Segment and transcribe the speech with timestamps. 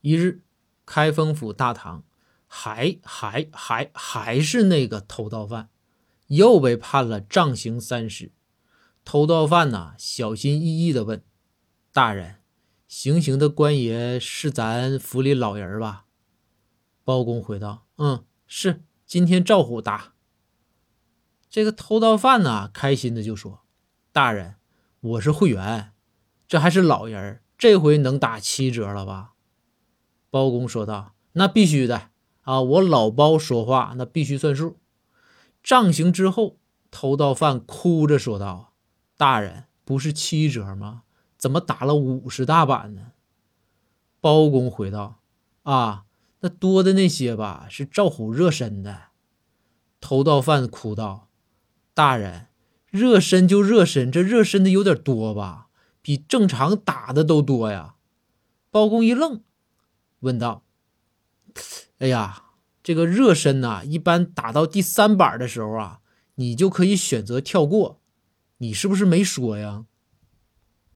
[0.00, 0.42] 一日，
[0.86, 2.04] 开封府大堂，
[2.46, 5.68] 还还还还是那个偷盗犯，
[6.28, 8.32] 又被判了杖刑三十。
[9.04, 11.24] 偷盗犯呐，小心翼翼地问
[11.92, 12.36] ：“大人，
[12.86, 16.06] 行刑的官爷是咱府里老人吧？”
[17.04, 20.14] 包公回道：“嗯，是，今天赵虎打。”
[21.50, 23.64] 这个偷盗犯呢，开心的就说
[24.12, 24.56] ：“大人，
[25.00, 25.92] 我是会员，
[26.46, 29.34] 这还是老人，这回能打七折了吧？”
[30.30, 32.10] 包公说道：“那必须的
[32.42, 32.60] 啊！
[32.60, 34.78] 我老包说话，那必须算数。”
[35.62, 36.58] 杖刑之后，
[36.90, 38.74] 偷盗犯哭着说道
[39.18, 41.02] ：“大人，不是七折吗？
[41.36, 43.12] 怎么打了五十大板呢？”
[44.20, 45.20] 包公回道
[45.64, 46.04] ：“啊，
[46.40, 49.08] 那多的那些吧，是赵虎热身的。”
[50.00, 51.28] 偷盗犯哭道
[51.92, 52.46] ：“大人，
[52.88, 55.68] 热身就热身，这热身的有点多吧？
[56.00, 57.96] 比正常打的都多呀！”
[58.70, 59.42] 包公一愣。
[60.20, 60.64] 问道
[61.98, 62.44] ：“哎呀，
[62.82, 66.00] 这个热身呐，一般打到第三板的时候啊，
[66.36, 68.00] 你就可以选择跳过。
[68.58, 69.84] 你是不是没说呀？”